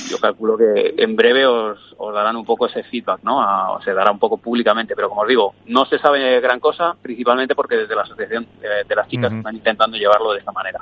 yo 0.09 0.19
calculo 0.19 0.57
que 0.57 0.95
en 0.97 1.17
breve 1.17 1.47
os, 1.47 1.79
os 1.99 2.15
darán 2.15 2.37
un 2.37 2.45
poco 2.45 2.67
ese 2.67 2.83
feedback, 2.85 3.21
¿no? 3.23 3.43
A, 3.43 3.73
o 3.73 3.83
se 3.83 3.93
dará 3.93 4.11
un 4.13 4.19
poco 4.19 4.37
públicamente, 4.37 4.95
pero 4.95 5.09
como 5.09 5.23
os 5.23 5.29
digo, 5.29 5.55
no 5.67 5.85
se 5.87 5.99
sabe 5.99 6.41
gran 6.41 6.61
cosa, 6.61 6.95
principalmente 7.01 7.55
porque 7.55 7.77
desde 7.77 7.95
la 7.95 8.03
asociación 8.03 8.47
de, 8.61 8.85
de 8.87 8.95
las 8.95 9.09
chicas 9.09 9.31
uh 9.31 9.35
-huh. 9.35 9.39
están 9.39 9.57
intentando 9.57 9.97
llevarlo 9.97 10.33
de 10.33 10.39
esta 10.39 10.53
manera. 10.53 10.81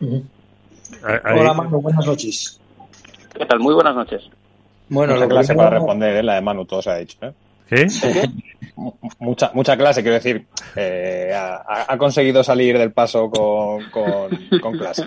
Uh 0.00 0.06
-huh. 0.06 0.22
Hola, 1.24 1.54
Manu, 1.54 1.80
buenas 1.80 2.06
noches. 2.06 2.60
¿Qué 3.34 3.46
tal? 3.46 3.60
Muy 3.60 3.74
buenas 3.74 3.94
noches. 3.94 4.22
Bueno, 4.88 5.16
la 5.16 5.26
clase 5.26 5.54
para 5.54 5.70
responder, 5.70 6.16
¿eh? 6.16 6.22
la 6.22 6.34
de 6.34 6.40
Manu, 6.40 6.64
todo 6.64 6.82
se 6.82 6.90
ha 6.90 6.96
dicho, 6.96 7.16
¿eh? 7.22 7.32
Mucha, 9.20 9.52
mucha 9.54 9.76
clase, 9.76 10.02
quiero 10.02 10.16
decir, 10.16 10.46
eh, 10.74 11.32
ha, 11.34 11.92
ha, 11.92 11.96
conseguido 11.96 12.42
salir 12.42 12.76
del 12.76 12.92
paso 12.92 13.30
con, 13.30 13.88
con, 13.90 14.60
con 14.60 14.76
clase. 14.76 15.04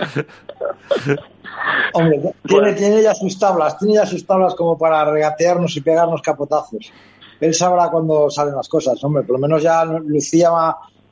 Hombre, 1.93 2.33
tiene, 2.47 2.73
tiene 2.73 3.03
ya 3.03 3.13
sus 3.13 3.37
tablas, 3.37 3.77
tiene 3.77 3.95
ya 3.95 4.05
sus 4.05 4.25
tablas 4.25 4.55
como 4.55 4.77
para 4.77 5.03
regatearnos 5.05 5.75
y 5.75 5.81
pegarnos 5.81 6.21
capotazos. 6.21 6.91
Él 7.39 7.53
sabrá 7.53 7.89
cuándo 7.89 8.29
salen 8.29 8.55
las 8.55 8.69
cosas, 8.69 9.03
hombre, 9.03 9.23
por 9.23 9.33
lo 9.33 9.39
menos 9.39 9.61
ya 9.61 9.83
Lucía 9.83 10.49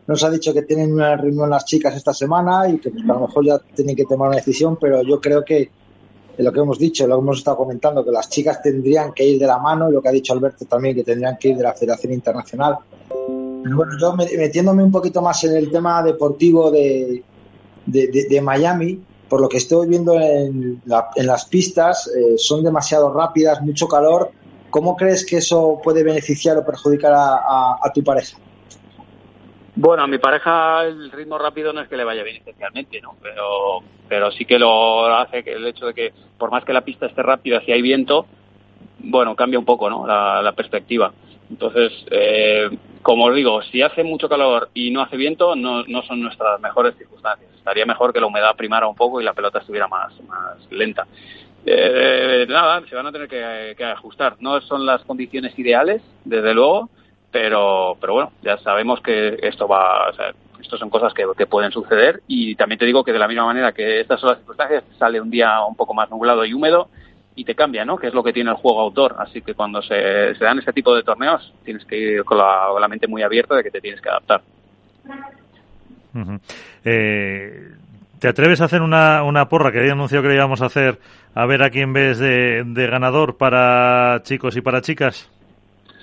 nos 0.08 0.24
ha 0.24 0.30
dicho 0.30 0.54
que 0.54 0.62
tienen 0.62 0.94
una 0.94 1.16
reunión 1.16 1.50
las 1.50 1.66
chicas 1.66 1.96
esta 1.96 2.14
semana 2.14 2.70
y 2.70 2.78
que 2.78 2.92
pues, 2.92 3.04
a 3.04 3.14
lo 3.14 3.22
mejor 3.22 3.46
ya 3.46 3.60
tienen 3.76 3.96
que 3.96 4.06
tomar 4.06 4.30
una 4.30 4.38
decisión, 4.38 4.78
pero 4.80 5.02
yo 5.04 5.20
creo 5.20 5.44
que 5.44 5.70
lo 6.38 6.52
que 6.52 6.60
hemos 6.60 6.80
dicho, 6.80 7.08
lo 7.08 7.16
que 7.16 7.22
hemos 7.22 7.38
estado 7.40 7.58
comentando, 7.58 8.04
que 8.04 8.12
las 8.12 8.30
chicas 8.30 8.62
tendrían 8.62 9.14
que 9.14 9.26
ir 9.26 9.40
de 9.40 9.48
la 9.48 9.58
mano, 9.58 9.90
y 9.90 9.94
lo 9.94 10.02
que 10.02 10.10
ha 10.10 10.12
dicho 10.12 10.34
Alberto 10.34 10.66
también, 10.66 10.96
que 10.96 11.04
tendrían 11.04 11.38
que 11.38 11.50
ir 11.50 11.58
de 11.58 11.64
la 11.64 11.74
Federación 11.74 12.14
Internacional. 12.14 12.78
Bueno, 13.28 13.94
yo 14.00 14.16
metiéndome 14.16 14.84
un 14.84 14.92
poquito 14.92 15.22
más 15.22 15.44
en 15.44 15.56
el 15.56 15.72
tema 15.72 16.04
deportivo 16.04 16.70
de, 16.70 17.24
de, 17.86 18.42
Miami, 18.42 19.02
por 19.28 19.42
lo 19.42 19.50
que 19.50 19.58
estoy 19.58 19.88
viendo 19.88 20.20
en, 20.20 20.82
en 21.16 21.28
las 21.28 21.46
pistas, 21.46 22.08
eh, 22.08 22.36
son 22.38 22.64
demasiado 22.64 23.12
rápidas, 23.12 23.62
mucho 23.62 23.88
calor. 23.88 24.32
¿Cómo 24.70 24.96
crees 24.96 25.26
que 25.26 25.38
eso 25.38 25.80
puede 25.84 26.04
beneficiar 26.04 26.58
o 26.58 26.66
perjudicar 26.66 27.14
a 27.16 27.92
tu 27.94 28.04
pareja? 28.04 28.38
Bueno, 29.76 30.04
a 30.04 30.08
mi 30.08 30.18
pareja 30.18 30.84
el 30.86 31.12
ritmo 31.12 31.38
rápido 31.38 31.74
no 31.74 31.82
es 31.82 31.90
que 31.90 31.98
le 31.98 32.04
vaya 32.04 32.24
bien 32.24 32.38
especialmente, 32.38 33.02
¿no? 33.02 33.16
Pero, 34.08 34.32
sí 34.32 34.46
que 34.46 34.58
lo 34.58 35.06
hace 35.08 35.44
el 35.46 35.68
hecho 35.68 35.88
de 35.88 35.94
que 35.94 36.14
por 36.38 36.52
más 36.52 36.64
que 36.64 36.74
la 36.74 36.82
pista 36.82 37.08
esté 37.08 37.22
rápida, 37.22 37.62
si 37.62 37.72
hay 37.72 37.82
viento, 37.82 38.26
bueno, 39.00 39.36
cambia 39.36 39.60
un 39.60 39.66
poco, 39.66 39.90
¿no? 39.90 40.08
La, 40.08 40.42
la 40.42 40.54
perspectiva. 40.54 41.12
Entonces, 41.50 41.92
eh, 42.10 42.70
como 43.02 43.26
os 43.26 43.36
digo, 43.36 43.62
si 43.64 43.82
hace 43.82 44.04
mucho 44.04 44.28
calor 44.28 44.70
y 44.74 44.92
no 44.92 45.02
hace 45.02 45.18
viento, 45.18 45.56
no, 45.56 45.84
no 45.84 46.02
son 46.04 46.22
nuestras 46.22 46.60
mejores 46.60 46.96
circunstancias. 46.98 47.52
Estaría 47.56 47.86
mejor 47.86 48.14
que 48.14 48.20
la 48.20 48.28
humedad 48.28 48.56
primara 48.56 48.88
un 48.88 48.96
poco 48.96 49.22
y 49.22 49.24
la 49.24 49.34
pelota 49.34 49.60
estuviera 49.60 49.88
más, 49.88 50.14
más 50.28 50.58
lenta. 50.72 51.06
Eh, 51.66 52.46
nada, 52.48 52.82
se 52.88 52.96
van 52.96 53.08
a 53.08 53.12
tener 53.12 53.28
que, 53.28 53.84
ajustar. 53.84 54.38
No 54.40 54.60
son 54.62 54.86
las 54.86 55.04
condiciones 55.04 55.58
ideales, 55.58 56.02
desde 56.24 56.54
luego, 56.54 56.90
pero, 57.36 57.98
pero 58.00 58.14
bueno, 58.14 58.32
ya 58.42 58.58
sabemos 58.60 59.02
que 59.02 59.38
esto 59.42 59.68
va, 59.68 60.10
o 60.10 60.14
sea, 60.14 60.32
esto 60.62 60.78
son 60.78 60.90
cosas 60.90 61.14
que, 61.14 61.46
pueden 61.46 61.70
suceder 61.70 62.22
y 62.30 62.56
también 62.56 62.80
te 62.80 62.86
digo 62.86 63.04
que 63.04 63.12
de 63.12 63.20
la 63.20 63.28
misma 63.28 63.44
manera 63.44 63.74
que 63.74 64.00
estas 64.00 64.22
son 64.22 64.30
las 64.30 64.38
circunstancias, 64.38 64.86
sale 64.98 65.20
un 65.20 65.30
día 65.30 65.62
un 65.68 65.76
poco 65.76 65.94
más 65.94 66.10
nublado 66.10 66.46
y 66.46 66.54
húmedo 66.54 66.88
y 67.36 67.44
te 67.44 67.54
cambia, 67.54 67.84
¿no? 67.84 67.98
Que 67.98 68.08
es 68.08 68.14
lo 68.14 68.24
que 68.24 68.32
tiene 68.32 68.52
el 68.52 68.56
juego 68.56 68.80
autor. 68.80 69.18
Así 69.20 69.42
que 69.42 69.54
cuando 69.54 69.82
se, 69.82 70.34
dan 70.40 70.60
este 70.60 70.72
tipo 70.72 70.96
de 70.96 71.04
torneos, 71.04 71.54
tienes 71.66 71.84
que 71.84 71.98
ir 71.98 72.24
con 72.24 72.38
la, 72.38 72.88
mente 72.88 73.06
muy 73.06 73.22
abierta 73.22 73.54
de 73.56 73.64
que 73.64 73.72
te 73.72 73.82
tienes 73.82 74.00
que 74.00 74.08
adaptar. 74.08 74.42
eh, 76.86 77.68
¿Te 78.20 78.30
atreves 78.30 78.62
a 78.62 78.66
hacer 78.66 78.82
una, 78.82 79.24
una 79.24 79.50
porra 79.50 79.74
que 79.74 79.80
había 79.80 79.92
anunciado 79.92 80.24
que 80.24 80.30
le 80.30 80.36
íbamos 80.36 80.62
a 80.62 80.68
hacer 80.68 81.00
a 81.34 81.46
ver 81.46 81.64
a 81.64 81.70
quién 81.70 81.92
ves 81.92 82.18
de 82.18 82.88
ganador 82.90 83.36
para 83.36 84.22
chicos 84.24 84.56
y 84.56 84.62
para 84.62 84.80
chicas? 84.80 85.30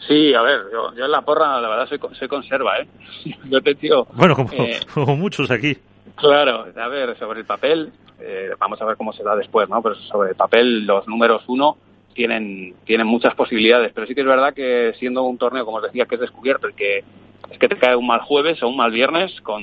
Sí, 0.09 0.35
a 0.35 0.43
ver, 0.43 0.63
yo, 0.73 0.95
yo 0.95 1.05
en 1.05 1.11
la 1.11 1.23
porra 1.23 1.61
la 1.61 1.69
verdad 1.69 1.89
se 2.19 2.29
conserva, 2.29 2.79
¿eh? 2.79 2.89
Yo 3.45 3.63
te 3.63 3.75
tío, 3.75 4.07
bueno, 4.15 4.35
como, 4.35 4.53
eh, 4.53 4.81
como, 4.95 5.17
muchos 5.17 5.51
aquí. 5.51 5.77
Claro, 6.17 6.67
a 6.77 6.89
ver, 6.89 7.17
sobre 7.19 7.41
el 7.41 7.47
papel, 7.47 7.93
eh, 8.21 8.51
vamos 8.59 8.81
a 8.83 8.85
ver 8.85 8.97
cómo 8.97 9.13
se 9.13 9.23
da 9.23 9.37
después, 9.37 9.69
¿no? 9.69 9.81
Pero 9.83 9.95
sobre 9.95 10.31
el 10.31 10.37
papel 10.37 10.87
los 10.87 11.07
números 11.07 11.43
uno 11.47 11.77
tienen, 12.15 12.75
tienen 12.85 13.07
muchas 13.07 13.35
posibilidades, 13.35 13.93
pero 13.95 14.07
sí 14.07 14.15
que 14.15 14.21
es 14.21 14.27
verdad 14.27 14.55
que 14.55 14.93
siendo 14.99 15.23
un 15.23 15.39
torneo, 15.39 15.65
como 15.65 15.79
os 15.79 15.85
decía, 15.85 16.07
que 16.07 16.17
es 16.17 16.21
descubierto 16.21 16.69
y 16.69 16.75
que 16.75 17.05
es 17.51 17.59
que 17.59 17.69
te 17.69 17.77
cae 17.77 17.97
un 17.97 18.07
mal 18.07 18.21
jueves 18.21 18.63
o 18.63 18.69
un 18.69 18.77
mal 18.77 18.91
viernes 18.91 19.41
con 19.43 19.63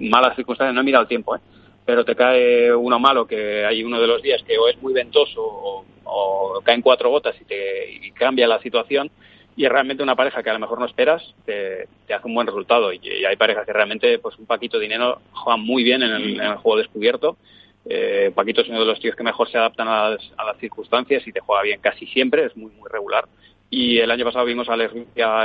malas 0.00 0.36
circunstancias, 0.36 0.74
no 0.74 0.80
he 0.80 0.84
mirado 0.84 1.02
el 1.02 1.08
tiempo, 1.08 1.36
¿eh? 1.36 1.40
pero 1.84 2.04
te 2.04 2.14
cae 2.14 2.74
uno 2.74 2.98
malo 2.98 3.26
que 3.26 3.64
hay 3.64 3.82
uno 3.82 4.00
de 4.00 4.06
los 4.06 4.22
días 4.22 4.42
que 4.42 4.58
o 4.58 4.68
es 4.68 4.80
muy 4.82 4.92
ventoso 4.92 5.42
o, 5.42 5.84
o 6.04 6.60
caen 6.64 6.82
cuatro 6.82 7.10
gotas 7.10 7.34
y 7.40 7.44
te 7.44 7.90
y 7.90 8.10
cambia 8.12 8.46
la 8.46 8.60
situación 8.60 9.10
y 9.56 9.64
es 9.64 9.70
realmente 9.70 10.02
una 10.02 10.16
pareja 10.16 10.42
que 10.42 10.50
a 10.50 10.54
lo 10.54 10.58
mejor 10.58 10.78
no 10.78 10.86
esperas 10.86 11.22
te, 11.44 11.86
te 12.06 12.14
hace 12.14 12.26
un 12.26 12.34
buen 12.34 12.46
resultado. 12.46 12.92
Y, 12.92 13.00
hay 13.24 13.36
parejas 13.36 13.66
que 13.66 13.72
realmente 13.72 14.18
pues 14.18 14.38
un 14.38 14.46
Paquito 14.46 14.78
Dinero 14.78 15.20
juegan 15.32 15.60
muy 15.60 15.82
bien 15.82 16.02
en 16.02 16.40
el, 16.40 16.56
juego 16.56 16.78
descubierto. 16.78 17.36
Eh, 17.84 18.30
Paquito 18.34 18.62
es 18.62 18.68
uno 18.68 18.80
de 18.80 18.86
los 18.86 19.00
tíos 19.00 19.16
que 19.16 19.22
mejor 19.22 19.50
se 19.50 19.58
adaptan 19.58 19.88
a 19.88 20.10
las, 20.10 20.56
circunstancias 20.58 21.26
y 21.26 21.32
te 21.32 21.40
juega 21.40 21.62
bien 21.62 21.80
casi 21.80 22.06
siempre 22.06 22.46
es 22.46 22.56
muy 22.56 22.70
muy 22.72 22.88
regular. 22.90 23.26
Y 23.68 23.98
el 23.98 24.10
año 24.10 24.24
pasado 24.24 24.44
vimos 24.44 24.68
a 24.68 24.74
Alex 24.74 24.94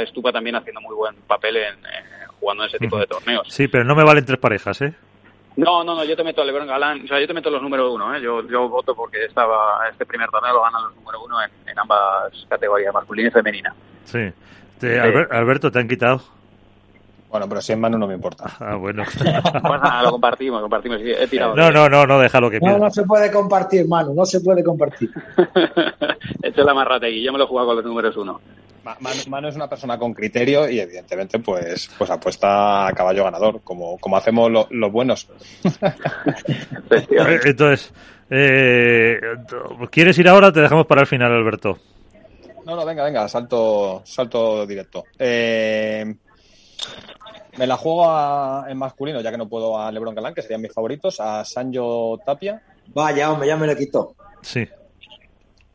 Estupa 0.03 0.31
también 0.31 0.55
haciendo 0.55 0.81
muy 0.81 0.95
buen 0.95 1.15
papel 1.27 1.57
en, 1.57 1.75
jugando 2.39 2.63
en 2.63 2.69
ese 2.69 2.77
tipo 2.77 2.97
de 2.97 3.07
torneos. 3.07 3.47
Sí 3.49 3.67
pero 3.67 3.83
no 3.83 3.95
me 3.95 4.03
valen 4.03 4.25
tres 4.25 4.39
parejas 4.39 4.81
eh 4.81 4.93
no, 5.57 5.83
no, 5.83 5.95
no, 5.95 6.03
yo 6.03 6.15
te 6.15 6.23
meto 6.23 6.41
a 6.41 6.45
Lebron 6.45 6.67
Galán, 6.67 7.03
o 7.03 7.07
sea, 7.07 7.19
yo 7.19 7.27
te 7.27 7.33
meto 7.33 7.49
los 7.49 7.61
número 7.61 7.91
uno, 7.91 8.15
¿eh? 8.15 8.21
yo, 8.21 8.47
yo 8.47 8.69
voto 8.69 8.95
porque 8.95 9.25
estaba, 9.25 9.87
este 9.89 10.05
primer 10.05 10.29
torneo 10.29 10.53
lo 10.53 10.61
ganan 10.61 10.83
los 10.83 10.95
número 10.95 11.23
uno 11.23 11.41
en, 11.41 11.51
en 11.67 11.79
ambas 11.79 12.45
categorías, 12.47 12.93
masculina 12.93 13.27
y 13.27 13.31
femenina. 13.31 13.75
Sí. 14.05 14.31
Alberto, 15.31 15.71
¿te 15.71 15.79
han 15.79 15.87
quitado? 15.87 16.21
Bueno, 17.29 17.49
pero 17.49 17.61
si 17.61 17.73
en 17.73 17.79
mano 17.79 17.97
no 17.97 18.07
me 18.07 18.13
importa. 18.13 18.45
Ah, 18.59 18.75
bueno. 18.75 19.03
pues 19.17 19.81
nada, 19.81 20.03
lo 20.03 20.11
compartimos, 20.11 20.61
compartimos. 20.61 20.99
He 21.01 21.27
tirado 21.27 21.55
no, 21.55 21.71
no, 21.71 21.87
no, 21.87 22.05
no, 22.05 22.19
déjalo 22.19 22.49
que 22.49 22.59
No, 22.59 22.77
no 22.77 22.89
se 22.89 23.03
puede 23.03 23.31
compartir, 23.31 23.87
Manu, 23.87 24.13
no 24.13 24.25
se 24.25 24.41
puede 24.41 24.63
compartir. 24.63 25.09
Esto 26.41 26.61
es 26.61 26.65
la 26.65 26.73
marrategui, 26.73 27.23
yo 27.23 27.31
me 27.31 27.37
lo 27.37 27.45
he 27.45 27.47
jugado 27.47 27.67
con 27.67 27.75
los 27.77 27.85
números 27.85 28.17
uno. 28.17 28.41
Manu, 28.99 29.47
es 29.47 29.55
una 29.55 29.69
persona 29.69 29.97
con 29.97 30.13
criterio 30.13 30.69
y 30.69 30.79
evidentemente 30.79 31.39
pues 31.39 31.89
pues 31.97 32.09
apuesta 32.09 32.87
a 32.87 32.93
caballo 32.93 33.23
ganador, 33.23 33.61
como, 33.63 33.97
como 33.97 34.17
hacemos 34.17 34.51
los 34.69 34.91
buenos. 34.91 35.27
Entonces, 37.45 37.91
eh, 38.29 39.19
¿quieres 39.91 40.17
ir 40.17 40.27
ahora 40.27 40.47
o 40.47 40.53
te 40.53 40.61
dejamos 40.61 40.85
para 40.85 41.01
el 41.01 41.07
final, 41.07 41.31
Alberto? 41.31 41.77
No, 42.65 42.75
no, 42.75 42.85
venga, 42.85 43.03
venga, 43.03 43.27
salto, 43.29 44.01
salto 44.05 44.65
directo. 44.65 45.05
Eh, 45.17 46.15
me 47.57 47.65
la 47.65 47.77
juego 47.77 48.67
en 48.67 48.77
masculino, 48.77 49.21
ya 49.21 49.31
que 49.31 49.37
no 49.37 49.47
puedo 49.47 49.79
a 49.79 49.91
Lebron 49.91 50.13
Galán, 50.13 50.33
que 50.33 50.41
serían 50.41 50.61
mis 50.61 50.73
favoritos, 50.73 51.19
a 51.19 51.43
Sanjo 51.45 52.19
Tapia. 52.25 52.61
Vaya, 52.93 53.31
hombre, 53.31 53.47
ya 53.47 53.57
me 53.57 53.67
lo 53.67 53.75
quitó. 53.75 54.15
Sí. 54.41 54.67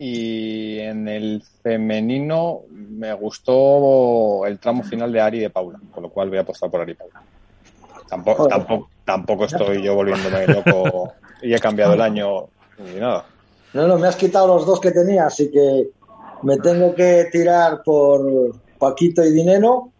Y 0.05 0.81
en 0.81 1.07
el 1.07 1.45
femenino 1.63 2.63
me 2.71 3.13
gustó 3.15 4.45
el 4.47 4.59
tramo 4.59 4.83
final 4.83 5.13
de 5.13 5.21
Ari 5.21 5.39
y 5.39 5.41
de 5.43 5.51
Paula, 5.51 5.79
con 5.93 6.03
lo 6.03 6.09
cual 6.09 6.29
voy 6.29 6.39
a 6.39 6.41
apostar 6.41 6.69
por 6.73 6.81
Ari 6.81 6.91
y 6.91 6.95
Paula. 6.97 7.23
Tampoco, 8.09 8.49
tampoco, 8.49 8.91
tampoco 9.05 9.45
estoy 9.45 9.81
yo 9.81 9.95
volviéndome 9.95 10.45
loco 10.49 11.13
y 11.41 11.55
he 11.55 11.59
cambiado 11.61 11.95
el 11.95 12.01
año 12.01 12.49
ni 12.79 12.99
nada. 12.99 13.27
No, 13.75 13.87
no, 13.87 13.97
me 13.97 14.09
has 14.09 14.17
quitado 14.17 14.49
los 14.49 14.67
dos 14.67 14.81
que 14.81 14.91
tenía, 14.91 15.27
así 15.27 15.53
que 15.53 15.91
me 16.43 16.57
tengo 16.57 16.97
que 16.97 17.29
tirar 17.31 17.85
por 17.85 18.57
Paquito 18.81 19.25
y 19.25 19.31
Dinero. 19.31 19.91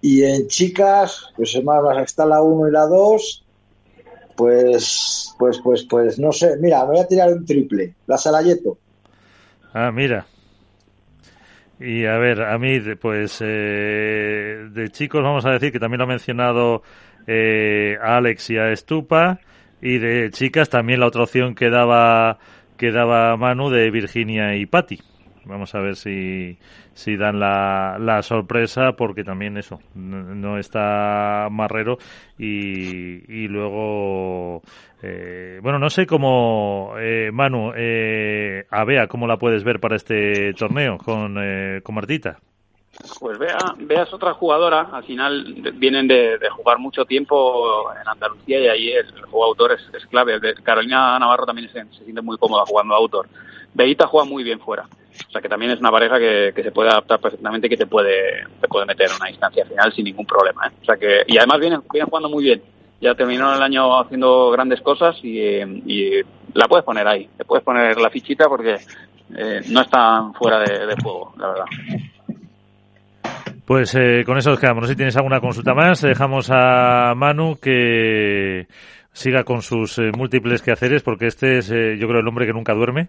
Y 0.00 0.22
en 0.22 0.46
chicas, 0.46 1.32
pues 1.34 1.60
más 1.64 1.82
está 2.04 2.24
la 2.24 2.42
1 2.42 2.68
y 2.68 2.70
la 2.70 2.86
2 2.86 3.44
pues, 4.38 5.34
pues, 5.36 5.60
pues, 5.64 5.82
pues, 5.82 6.18
no 6.20 6.30
sé. 6.30 6.56
Mira, 6.60 6.84
voy 6.84 7.00
a 7.00 7.08
tirar 7.08 7.32
un 7.32 7.44
triple. 7.44 7.94
La 8.06 8.16
Salayeto. 8.16 8.78
Ah, 9.74 9.90
mira. 9.90 10.26
Y 11.80 12.06
a 12.06 12.16
ver, 12.18 12.42
a 12.42 12.56
mí, 12.56 12.78
pues, 13.00 13.40
eh, 13.40 14.68
de 14.70 14.88
chicos 14.90 15.24
vamos 15.24 15.44
a 15.44 15.50
decir 15.50 15.72
que 15.72 15.80
también 15.80 15.98
lo 15.98 16.04
ha 16.04 16.08
mencionado 16.08 16.82
eh, 17.26 17.98
Alex 18.00 18.50
y 18.50 18.58
a 18.58 18.70
Estupa. 18.70 19.40
Y 19.82 19.98
de 19.98 20.30
chicas 20.30 20.68
también 20.68 21.00
la 21.00 21.06
otra 21.06 21.24
opción 21.24 21.56
que 21.56 21.68
daba, 21.68 22.38
que 22.76 22.92
daba 22.92 23.36
Manu 23.36 23.70
de 23.70 23.90
Virginia 23.90 24.54
y 24.54 24.66
Patti. 24.66 25.00
Vamos 25.48 25.74
a 25.74 25.80
ver 25.80 25.96
si, 25.96 26.58
si 26.92 27.16
dan 27.16 27.40
la, 27.40 27.96
la 27.98 28.22
sorpresa, 28.22 28.92
porque 28.92 29.24
también 29.24 29.56
eso, 29.56 29.80
no, 29.94 30.58
está 30.58 31.48
Marrero 31.50 31.96
y, 32.38 33.24
y 33.32 33.48
luego, 33.48 34.60
eh, 35.02 35.58
bueno, 35.62 35.78
no 35.78 35.88
sé 35.88 36.06
cómo, 36.06 36.92
eh, 36.98 37.30
Manu, 37.32 37.72
eh, 37.74 38.66
a 38.70 38.84
Bea, 38.84 39.06
¿cómo 39.06 39.26
la 39.26 39.38
puedes 39.38 39.64
ver 39.64 39.80
para 39.80 39.96
este 39.96 40.52
torneo 40.52 40.98
con, 40.98 41.38
eh, 41.40 41.80
con 41.82 41.94
Martita? 41.94 42.38
Pues 43.18 43.38
Bea, 43.38 43.56
Bea 43.78 44.02
es 44.02 44.12
otra 44.12 44.34
jugadora, 44.34 44.90
al 44.92 45.04
final 45.04 45.44
vienen 45.76 46.08
de, 46.08 46.36
de, 46.36 46.50
jugar 46.50 46.78
mucho 46.78 47.06
tiempo 47.06 47.90
en 47.94 48.06
Andalucía 48.06 48.60
y 48.60 48.68
ahí 48.68 48.88
el, 48.90 49.10
juego 49.22 49.46
autor 49.46 49.72
es, 49.72 49.94
es 49.94 50.04
clave. 50.06 50.38
Carolina 50.62 51.18
Navarro 51.18 51.46
también 51.46 51.70
se, 51.70 51.84
se 51.96 52.04
siente 52.04 52.20
muy 52.20 52.36
cómoda 52.36 52.64
jugando 52.66 52.94
autor. 52.94 53.28
Beita 53.72 54.06
juega 54.06 54.28
muy 54.28 54.42
bien 54.42 54.60
fuera. 54.60 54.86
O 55.26 55.30
sea 55.30 55.40
que 55.40 55.48
también 55.48 55.72
es 55.72 55.80
una 55.80 55.90
pareja 55.90 56.18
que, 56.18 56.52
que 56.54 56.62
se 56.62 56.70
puede 56.70 56.90
adaptar 56.90 57.20
perfectamente 57.20 57.66
y 57.66 57.70
que 57.70 57.76
te 57.76 57.86
puede, 57.86 58.44
te 58.60 58.68
puede 58.68 58.86
meter 58.86 59.08
en 59.10 59.16
una 59.16 59.30
instancia 59.30 59.64
final 59.64 59.92
sin 59.92 60.04
ningún 60.04 60.26
problema. 60.26 60.66
¿eh? 60.66 60.72
O 60.82 60.84
sea 60.84 60.96
que, 60.96 61.22
y 61.26 61.36
además 61.38 61.60
vienen, 61.60 61.80
vienen 61.90 62.08
jugando 62.08 62.28
muy 62.28 62.44
bien. 62.44 62.62
Ya 63.00 63.14
terminaron 63.14 63.54
el 63.54 63.62
año 63.62 64.00
haciendo 64.00 64.50
grandes 64.50 64.80
cosas 64.80 65.16
y, 65.22 65.60
la 66.54 66.66
puedes 66.66 66.84
poner 66.84 67.06
ahí. 67.06 67.28
Te 67.36 67.44
puedes 67.44 67.64
poner 67.64 67.96
la 67.98 68.10
fichita 68.10 68.48
porque 68.48 68.76
eh, 69.36 69.60
no 69.68 69.82
están 69.82 70.34
fuera 70.34 70.58
de, 70.60 70.96
juego, 71.02 71.32
la 71.36 71.48
verdad. 71.48 71.64
Pues 73.64 73.94
eh, 73.94 74.24
con 74.24 74.38
eso 74.38 74.50
nos 74.50 74.58
quedamos. 74.58 74.82
No 74.82 74.88
si 74.88 74.96
tienes 74.96 75.16
alguna 75.16 75.40
consulta 75.40 75.74
más. 75.74 76.00
Dejamos 76.00 76.48
a 76.50 77.14
Manu 77.14 77.58
que 77.60 78.66
siga 79.18 79.44
con 79.44 79.62
sus 79.62 79.98
eh, 79.98 80.10
múltiples 80.16 80.62
quehaceres 80.62 81.02
porque 81.02 81.26
este 81.26 81.58
es, 81.58 81.70
eh, 81.70 81.96
yo 81.98 82.06
creo, 82.06 82.20
el 82.20 82.28
hombre 82.28 82.46
que 82.46 82.52
nunca 82.52 82.72
duerme 82.72 83.08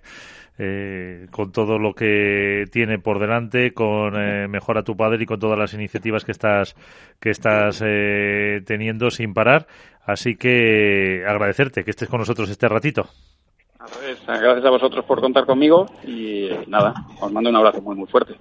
eh, 0.61 1.27
con 1.31 1.53
todo 1.53 1.79
lo 1.79 1.93
que 1.93 2.65
tiene 2.69 2.99
por 2.99 3.17
delante, 3.17 3.73
con 3.73 4.13
eh, 4.21 4.47
Mejora 4.49 4.83
tu 4.83 4.97
Padre 4.97 5.23
y 5.23 5.25
con 5.25 5.39
todas 5.39 5.57
las 5.57 5.73
iniciativas 5.73 6.25
que 6.25 6.33
estás, 6.33 6.75
que 7.17 7.29
estás 7.29 7.81
eh, 7.85 8.61
teniendo 8.65 9.09
sin 9.09 9.33
parar. 9.33 9.67
Así 10.05 10.35
que 10.35 11.23
agradecerte 11.25 11.85
que 11.85 11.91
estés 11.91 12.09
con 12.09 12.19
nosotros 12.19 12.49
este 12.49 12.67
ratito. 12.67 13.07
Gracias 14.27 14.65
a 14.65 14.69
vosotros 14.69 15.05
por 15.05 15.21
contar 15.21 15.45
conmigo 15.45 15.85
y 16.05 16.49
nada, 16.67 16.93
os 17.21 17.31
mando 17.31 17.49
un 17.49 17.55
abrazo 17.55 17.81
muy 17.81 17.95
muy 17.95 18.07
fuerte. 18.07 18.35